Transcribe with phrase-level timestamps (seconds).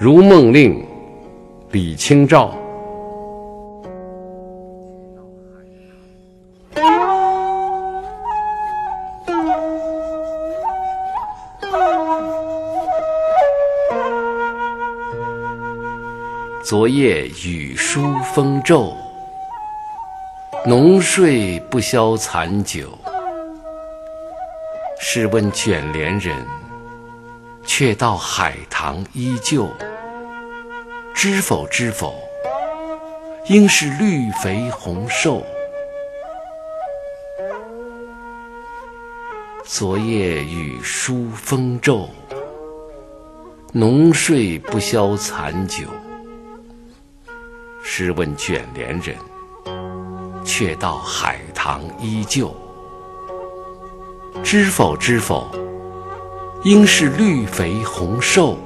[0.00, 0.86] 如梦令，
[1.72, 2.54] 李清照。
[16.62, 18.96] 昨夜雨疏风骤，
[20.64, 22.96] 浓睡不消残酒。
[25.00, 26.36] 试问卷帘人，
[27.64, 29.68] 却道海棠依旧。
[31.20, 32.14] 知否知否，
[33.46, 35.44] 应是绿肥红瘦。
[39.64, 42.08] 昨夜雨疏风骤，
[43.72, 45.88] 浓睡不消残酒。
[47.82, 49.16] 试问卷帘人，
[50.44, 52.54] 却道海棠依旧。
[54.44, 55.50] 知否知否，
[56.62, 58.56] 应是绿肥红瘦。